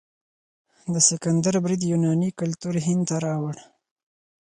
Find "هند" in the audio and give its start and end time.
2.85-3.03